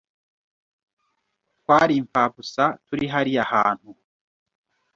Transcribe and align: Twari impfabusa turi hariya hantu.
Twari 1.59 1.93
impfabusa 2.01 2.63
turi 2.85 3.05
hariya 3.13 3.43
hantu. 3.51 3.89